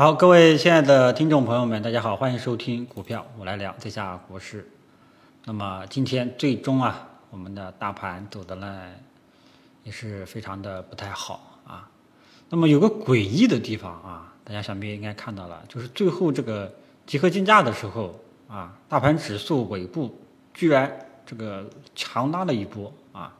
[0.00, 4.66] 好，各位亲爱的听众朋友们，大家好，欢迎收听股票我来聊，在下国师。
[5.44, 8.80] 那么今天最终啊，我们的大盘走的呢
[9.84, 11.86] 也是非常的不太好啊。
[12.48, 16.72] 那么有个诡异的地方啊，大家想必应该看到了，就是最后这个
[17.04, 20.18] 集合竞价的时候啊，大盘指数尾部
[20.54, 20.90] 居然
[21.26, 23.30] 这个强拉了一波啊。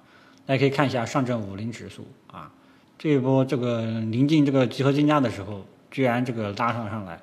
[0.45, 2.53] 大家可以看一下上证五零指数啊，
[2.99, 5.65] 这一波这个临近这个集合竞价的时候。
[5.91, 7.21] 居然这个拉上上来，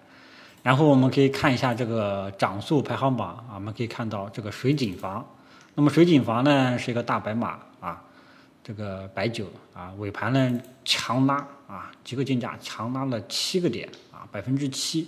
[0.61, 5.25] 然后我们可以看一下这个涨速排行榜啊，我们可以看到这个水井房，
[5.73, 8.03] 那么水井房呢是一个大白马啊，
[8.63, 11.35] 这个白酒啊尾盘呢强拉
[11.67, 15.07] 啊，集合竞价强拉了七个点啊，百分之七，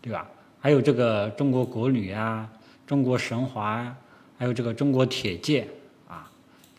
[0.00, 0.26] 对吧？
[0.58, 2.48] 还有这个中国国旅啊，
[2.86, 3.94] 中国神华，
[4.38, 5.68] 还有这个中国铁建
[6.08, 6.30] 啊，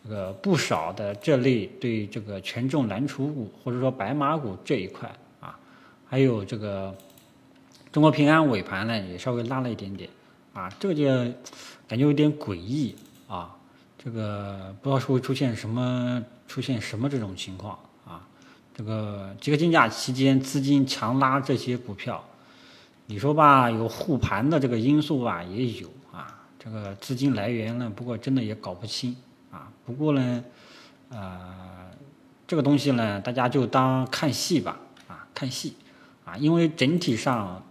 [0.02, 5.08] 这个不少的这类对这个权重蓝筹股或者说白马股这一块。
[6.08, 6.96] 还有这个
[7.92, 10.08] 中国平安尾盘呢，也稍微拉了一点点，
[10.54, 11.04] 啊，这个就
[11.86, 12.96] 感觉有点诡异
[13.26, 13.54] 啊，
[13.98, 18.26] 这个不知道是会出现什么出现什么这种情况啊，
[18.74, 22.24] 这个集合竞价期间资金强拉这些股票，
[23.06, 29.14] 你说吧，有护盘的这个因素吧，也有啊，这个资金来源呢，不过真的也搞不清
[29.50, 30.44] 啊，不过呢，
[31.10, 31.90] 呃，
[32.46, 35.74] 这个东西呢，大家就当看戏吧，啊，看戏。
[36.28, 37.62] 啊，因为整体上，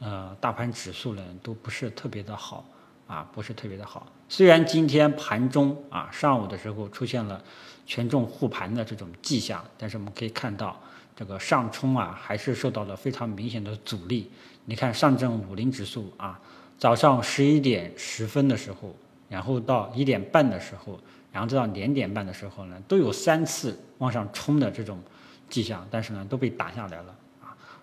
[0.00, 2.64] 呃，大盘指数呢都不是特别的好，
[3.06, 4.04] 啊，不是特别的好。
[4.28, 7.40] 虽然今天盘中啊上午的时候出现了
[7.86, 10.80] 权重护盘的这种迹象，但是我们可以看到
[11.14, 14.28] 这个上冲啊还是受到了非常明显的阻力。
[14.64, 16.40] 你看上证五零指数啊，
[16.76, 18.92] 早上十一点十分的时候，
[19.28, 20.98] 然后到一点半的时候，
[21.30, 25.00] 然后到两点半的时候呢，都有三次往上冲的这种
[25.48, 27.14] 迹象，但是呢都被打下来了。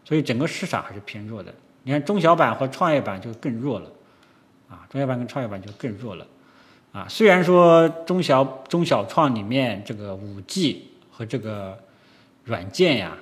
[0.08, 1.53] 所以整个市场还是偏弱的。
[1.83, 3.91] 你看中小板和创业板就更弱了，
[4.69, 6.25] 啊，中小板跟创业板就更弱了，
[6.94, 11.78] 啊，虽然说中小中小创里面这个五 G 和这个
[12.45, 13.18] 软件呀，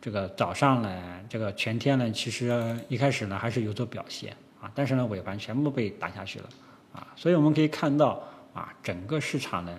[0.00, 6.48] 这个早上呢，这个全天呢，其实一开始呢还是有所表现，啊，但是呢尾盘全部被打下去了，
[6.92, 8.22] 啊，所以我们可以看到
[8.54, 9.76] 啊，整个市场呢，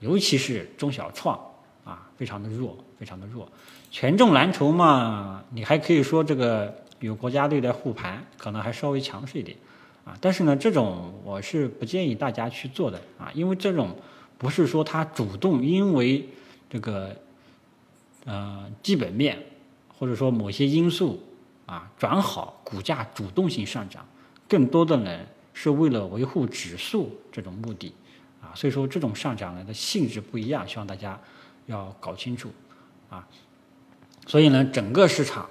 [0.00, 1.40] 尤其是中小创
[1.86, 3.48] 啊，非常的弱，非常的弱。
[3.92, 9.56] 权重蓝筹嘛，你还可以说这个有国家队的护盘，可能还稍微强势一点，
[10.04, 13.96] 啊，但是呢，这种我是不建议大家去做的啊，因为这种
[14.36, 16.28] 不是说它主动因为
[16.68, 17.14] 这个
[18.24, 19.40] 呃基本面
[19.96, 21.22] 或者说某些因素
[21.66, 24.04] 啊转好，股价主动性上涨，
[24.48, 25.20] 更多的呢
[25.54, 27.94] 是为了维护指数这种目的
[28.42, 31.18] 啊，所以说这种上涨呢的性质不一样，希望大家
[31.66, 32.50] 要搞清楚
[33.10, 33.26] 啊。
[34.26, 35.48] 所以呢，整个市场，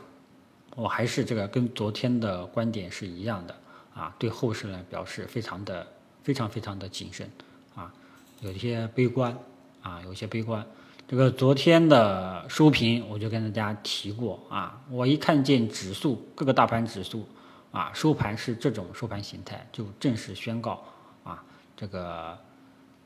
[0.75, 3.55] 我还是这个跟昨天的观点是一样的
[3.93, 5.87] 啊，对后市呢表示非常的
[6.23, 7.29] 非常非常的谨慎
[7.75, 7.93] 啊，
[8.41, 9.37] 有一些悲观
[9.81, 10.65] 啊，有一些悲观。
[11.07, 17.25] 这个昨天的收评我就跟大家提过啊，我一看见指数各个大盘指数
[17.71, 20.83] 啊收盘是这种收盘形态，就正式宣告
[21.23, 21.41] 啊
[21.77, 22.37] 这个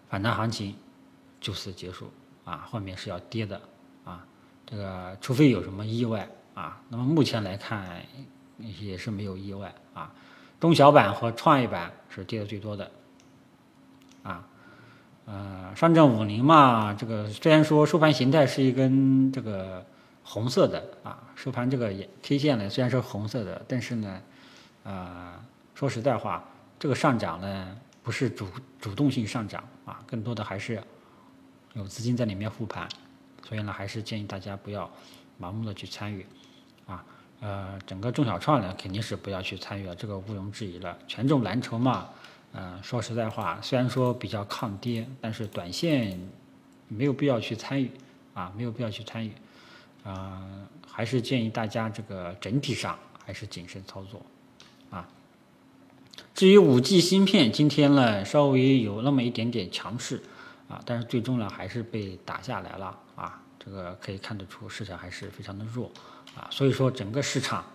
[0.09, 0.73] 反弹行情
[1.39, 2.09] 就此结束
[2.49, 3.61] 啊，后面是要跌的
[4.03, 4.25] 啊。
[4.65, 8.03] 这个除非有什么意外啊，那么目前来看
[8.57, 10.11] 也是没有意外啊。
[10.59, 12.89] 中小板和创业板是跌的最多的
[14.23, 14.43] 啊。
[15.25, 19.85] 呃，上证五零嘛，这个虽然说收盘形态是一根这个
[20.23, 21.93] 红色的啊，收盘这个
[22.23, 24.21] K 线呢虽然是红色的，但是呢，
[24.83, 25.33] 呃，
[25.75, 26.43] 说实在话，
[26.79, 28.47] 这个上涨呢不是主
[28.81, 30.81] 主动性上涨啊，更多的还是
[31.73, 32.87] 有资金在里面护盘。
[33.47, 34.87] 所以呢，还是建议大家不要
[35.41, 36.23] 盲目的去参与，
[36.85, 37.03] 啊，
[37.39, 40.95] 呃，整个中小创呢肯定是不要去参与了，这个毋庸置疑了。
[41.07, 42.09] 权重蓝筹嘛，
[42.51, 46.19] 呃，说实在话，虽然说比较抗跌，但是短线
[46.87, 47.89] 没有必要去参与，
[48.35, 49.31] 啊，没有必要去参与，
[50.03, 50.43] 啊，
[50.87, 54.21] 还是建议大家这个整体上还是谨慎操作，
[54.91, 55.07] 啊。
[56.35, 60.21] 至于五 G 芯片，今天呢稍微有那么一点点强势。
[60.69, 65.89] 啊，但是最终呢，还是被打下来了啊，这个可以看得出市场还是非常的弱
[66.37, 67.65] 啊，所以说整个市场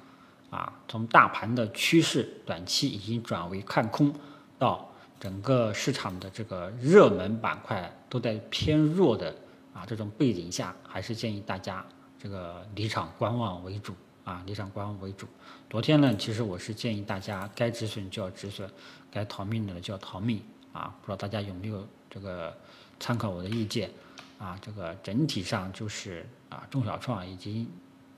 [0.48, 4.14] 啊，从大盘的趋势短期已经转为看空，
[4.60, 4.88] 到
[5.18, 9.34] 整个市场的这个热门板块都在偏弱的
[9.72, 11.84] 啊这种背景下，还是建议大家
[12.16, 13.92] 这个离场观望为主
[14.22, 15.26] 啊，离场观望为主。
[15.68, 18.70] 昨天呢，其实我是建议大家该止损就要止损，
[19.10, 20.40] 该逃命的就要逃命
[20.72, 22.56] 啊，不知道大家有没有这个。
[23.00, 23.90] 参考我的意见，
[24.38, 27.68] 啊，这个整体上就是啊，中小创已经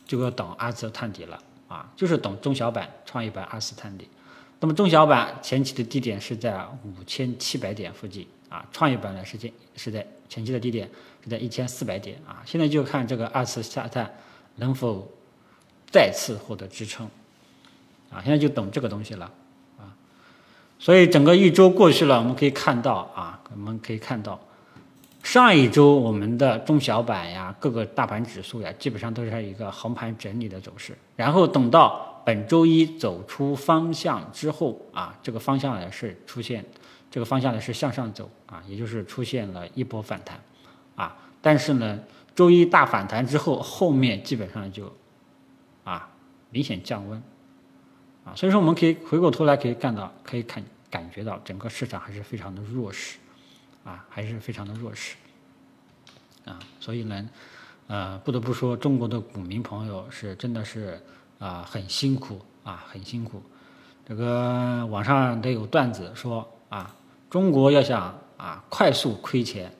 [0.04, 1.38] 就要等二次探底了
[1.68, 4.08] 啊，就是等中小板、创业板、二次探底。
[4.58, 10.88] 那么中小板前期的低点是在五千七百点附近啊，创业板呢是在是在前期的低点
[11.22, 12.42] 是在一千四百点啊。
[12.46, 14.10] 现在就看这个二次下探
[14.54, 15.06] 能否
[15.90, 17.06] 再次获得支撑
[18.10, 18.22] 啊。
[18.22, 19.30] 现在就等这个东西了
[19.78, 19.92] 啊。
[20.78, 24.40] 所以整个一周过去了，我们可以看到啊，我们可以看到
[25.26, 32.12] 上一周我们的中小板呀，各个大盘指数呀，基本上都是一个横盘整理的走势，然后等到。
[32.24, 36.64] 本周一走出方向之后啊，这个方向呢是出现，
[37.08, 40.40] 这个方向呢是向上走啊，也就是出现了一波反弹
[40.96, 41.16] 啊。
[41.40, 42.00] 但是呢，
[42.34, 44.92] 周一大反弹之后，后面基本上就
[45.84, 46.08] 啊
[46.50, 47.22] 明显降温
[48.24, 48.34] 啊。
[48.34, 53.18] 所以说，我们可以回过头来可以看到，可以看感觉到整个市场还是非常的弱势
[53.86, 55.16] 啊，还是非常的弱势
[56.44, 56.58] 啊。
[56.78, 57.30] 所以呢，
[57.86, 61.00] 呃，不得不说，中国的股民朋友是真的是。
[61.38, 63.42] 啊，很辛苦啊，很辛苦。
[64.08, 66.96] 这个网上都有段子说啊，
[67.28, 69.70] 中国要想啊快速亏钱，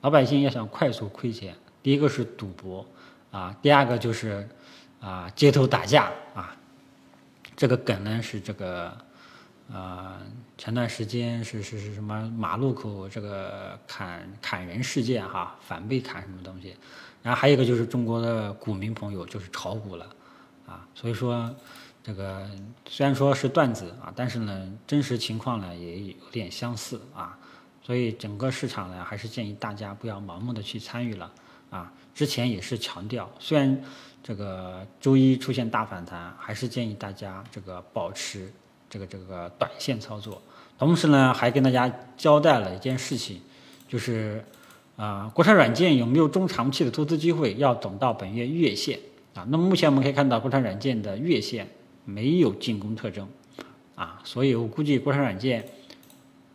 [0.00, 2.86] 老百姓要想快速亏钱，第一个是赌博
[3.30, 4.48] 啊，第二个就是
[5.00, 6.56] 啊街头打架啊。
[7.54, 8.96] 这个梗呢是这个
[9.72, 10.20] 啊，
[10.58, 16.76] 前段时间是是是什么马路口这个砍砍人事件哈，反被砍什么东西。
[17.22, 20.06] 然后还有一个就是中国的股民朋友就是炒股了。
[20.64, 21.52] 啊，所以说，
[22.04, 22.48] 这个
[22.88, 27.36] 虽然说是段子啊，但是呢，真实情况呢也有点相似啊，
[27.82, 31.30] 所以整个市场呢，还是建议大家不要盲目的去参与了
[31.68, 31.92] 啊。
[32.14, 33.84] 之前也是强调，虽然
[34.22, 38.52] 这个周一出现大反弹，还是建议大家这个保持
[38.92, 40.42] 这个这个短线操作。
[40.78, 43.40] 同时呢，还跟大家交代了一件事情，
[43.88, 44.44] 就是
[44.96, 48.98] 啊，国产软件有没有中长期的投资机会，要等到本月月线。
[49.34, 51.66] 啊，那么目前我们可以看到，国产软件的月线
[52.04, 53.26] 没有进攻特征，
[53.94, 55.66] 啊，所以我估计国产软件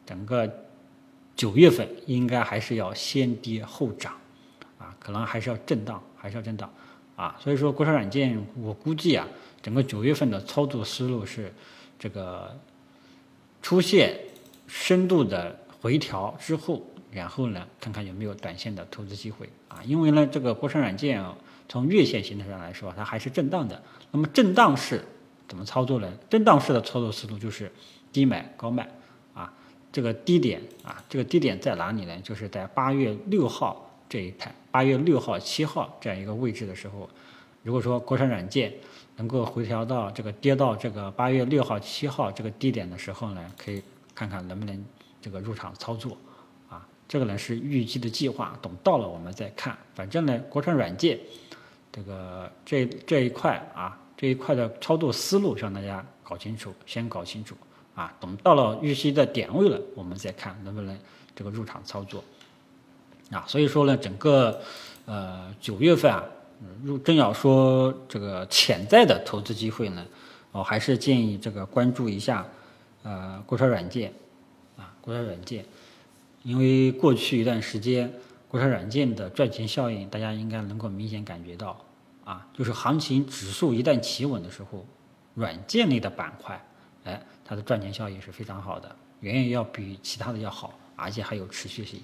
[0.06, 0.48] 整个
[1.36, 4.14] 九月份应该还是要先跌后涨，
[4.78, 6.72] 啊，可能还是要震荡，还是要震荡，
[7.16, 9.28] 啊，所以说国产软件我估计啊，
[9.60, 11.52] 整个九月份的操作思路是
[12.00, 12.60] 这个
[13.62, 14.20] 出现
[14.68, 21.36] 深度的回调之后，然后呢，看看有没有短线的投资机会，啊，因为呢，这个国产软件啊。
[21.70, 23.84] 从月线形态上来说，它还是震荡的。
[24.12, 25.04] 那么震荡式
[25.50, 26.10] 怎么操作呢？
[26.30, 27.70] 震荡式的操作思路就是
[28.10, 28.90] 低买高卖
[29.34, 29.54] 啊。
[29.92, 32.18] 这个低点啊，这个低点在哪里呢？
[32.22, 37.10] 就是在八月六号这一排，八月六号、七号这样一个位置的时候，
[37.64, 38.74] 如果说国产软件
[39.16, 43.82] 能够回调到这个跌到这个八月六号、七号这个低点的时候呢，可以
[44.16, 44.86] 看看能不能
[45.22, 46.18] 这个入场操作
[46.70, 46.88] 啊。
[47.08, 49.78] 这个呢是预计的计划，等到了我们再看。
[49.94, 51.20] 反正呢，国产软件。
[51.90, 57.58] 这个这这一块啊，这一块的操作思路，希望大家搞清楚，先搞清楚
[57.96, 58.14] 啊。
[58.20, 60.96] 等到了预期的点位了，我们再看能不能
[61.36, 62.24] 这个入场操作
[63.32, 63.44] 啊。
[63.48, 64.62] 所以说呢，整个
[65.06, 66.24] 呃九月份啊，
[66.84, 70.06] 入正要说这个潜在的投资机会呢，
[70.52, 72.46] 我还是建议这个关注一下
[73.04, 74.14] 呃国产软件
[74.78, 75.66] 啊，国产软件，
[76.44, 78.12] 因为过去一段时间
[78.48, 81.80] 国产软件的赚钱效应，大家应该能够明显感觉到。
[82.24, 84.86] 啊，就是行情指数一旦企稳的时候，
[85.34, 86.62] 软件类的板块，
[87.06, 92.02] 哎，它的赚钱效应是非常好的，远远要比其他的要好，而且还有持续性。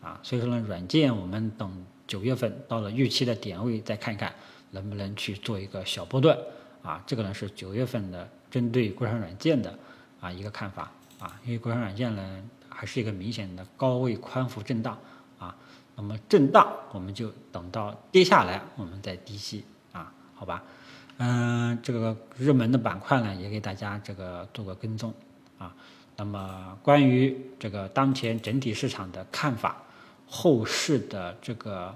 [0.00, 4.32] 啊，所以说呢，软件我们等九月份到了预期的点位再看一看，
[4.70, 6.36] 能不能去做一个小波段。
[6.82, 9.78] 啊，这个呢是九月份的针对国产软件的
[10.20, 10.90] 啊一个看法。
[11.18, 14.98] 啊，因为国产软件呢还是一个明显的高位宽幅震荡
[15.38, 15.56] 啊。
[15.96, 20.62] 那么震荡，我们就等到跌下来，我们再低吸啊，好吧？
[21.18, 25.14] 嗯，这个热门的板块呢，也给大家这个做个跟踪
[25.56, 25.72] 啊。
[26.16, 29.80] 那么关于这个当前整体市场的看法，
[30.26, 31.94] 后市的这个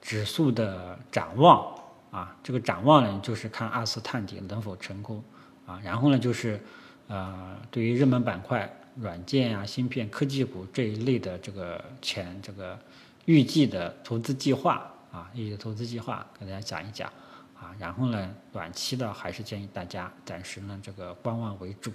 [0.00, 1.74] 指数的展望
[2.10, 5.22] 啊，这个展望呢，就是看二次探底能否成功
[5.66, 5.80] 啊。
[5.82, 6.60] 然后呢，就是
[7.08, 12.78] 呃，对于热门板块、软件啊、芯片、科技股这一类的这个前这个。
[13.26, 17.08] 预计的投资计划啊，预计的投资计划跟大家讲一讲
[17.54, 21.92] 啊，然后呢，短期的还是建议大家暂时呢这个观望为主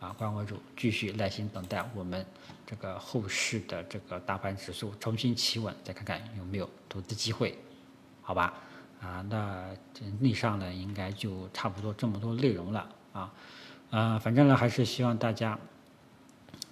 [0.00, 2.24] 啊，观望为主，继续耐心等待我们
[2.66, 7.58] 这个后市的这个大盘指数重新企稳，再看看有没有投资机会，
[8.22, 8.54] 好吧？
[9.00, 13.32] 啊，那整体上呢，应该就差不多这么多内容了啊，
[13.90, 15.58] 啊，反正呢，还是希望大家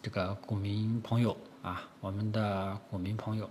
[0.03, 3.49] 这个股民朋友啊，我们的股民朋友。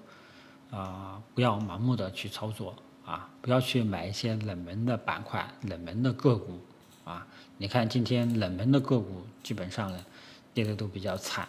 [0.71, 6.59] 啊，不要盲目的去操作啊，不要去买一些冷门的板块、冷门的个股
[7.05, 7.25] 啊。
[7.57, 10.05] 你看今天冷门的个股基本上呢
[10.53, 11.47] 跌的都比较惨，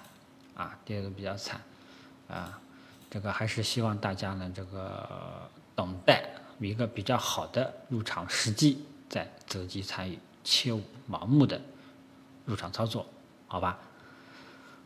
[0.54, 1.60] 啊，跌的都比较惨，
[2.28, 2.60] 啊，
[3.10, 6.22] 这个还是希望大家呢这个等待
[6.60, 11.60] 一个比较好的入场时机再择机参与，切勿盲目的
[12.44, 13.04] 入场操作，
[13.48, 13.78] 好吧？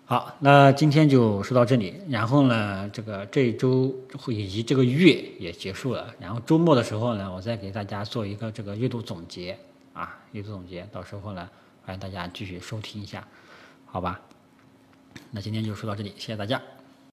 [0.07, 1.95] 好，那今天就说到这里。
[2.09, 3.95] 然后呢，这个这一周
[4.27, 6.12] 以及这个月也结束了。
[6.19, 9.57] 然后周末的时候呢，我再给大家做一个这个月度总结
[9.92, 10.85] 啊，阅读总结。
[10.92, 11.50] 到时候呢，
[11.85, 13.26] 欢迎大家继续收听一下，
[13.87, 14.20] 好吧？
[15.30, 16.61] 那今天就说到这里，谢谢大家。